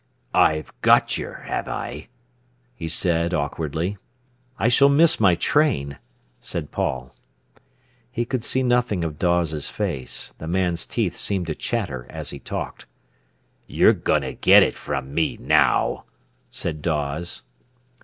[0.33, 2.07] "I've got yer, have I?"
[2.73, 3.99] he said awkwardly.
[4.57, 5.99] "I shall miss my train,"
[6.39, 7.13] said Paul.
[8.11, 10.33] He could see nothing of Dawes's face.
[10.39, 12.87] The man's teeth seemed to chatter as he talked.
[13.67, 16.05] "You're going to get it from me now,"
[16.49, 17.43] said Dawes.